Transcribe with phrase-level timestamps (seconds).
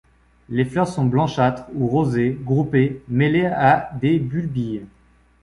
[0.49, 4.87] Les fleurs sont blanchâtres ou rosées, groupées, mêlées à des bulbilles.